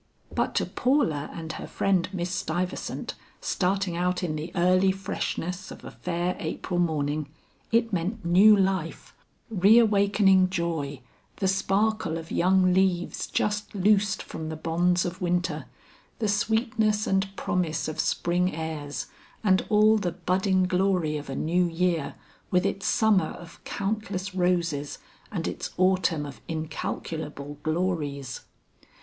But 0.33 0.55
to 0.55 0.65
Paula 0.65 1.29
and 1.31 1.51
her 1.53 1.67
friend 1.67 2.09
Miss 2.11 2.31
Stuyvesant 2.31 3.13
starting 3.39 3.95
out 3.95 4.23
in 4.23 4.35
the 4.35 4.51
early 4.55 4.91
freshness 4.91 5.69
of 5.69 5.83
a 5.85 5.91
fair 5.91 6.35
April 6.39 6.79
morning, 6.79 7.29
it 7.71 7.93
meant 7.93 8.25
new 8.25 8.57
life, 8.57 9.13
reawakening 9.51 10.49
joy, 10.49 11.01
the 11.35 11.47
sparkle 11.47 12.17
of 12.17 12.31
young 12.31 12.73
leaves 12.73 13.27
just 13.27 13.75
loosed 13.75 14.23
from 14.23 14.49
the 14.49 14.55
bonds 14.55 15.05
of 15.05 15.21
winter, 15.21 15.67
the 16.17 16.27
sweetness 16.27 17.05
and 17.05 17.29
promise 17.35 17.87
of 17.87 17.99
spring 17.99 18.55
airs, 18.55 19.05
and 19.43 19.63
all 19.69 19.97
the 19.99 20.13
budding 20.13 20.63
glory 20.63 21.15
of 21.15 21.29
a 21.29 21.35
new 21.35 21.67
year 21.67 22.15
with 22.49 22.65
its 22.65 22.87
summer 22.87 23.27
of 23.33 23.63
countless 23.65 24.33
roses 24.33 24.97
and 25.31 25.47
its 25.47 25.69
autumn 25.77 26.25
of 26.25 26.41
incalculable 26.47 27.59
glories. 27.61 28.39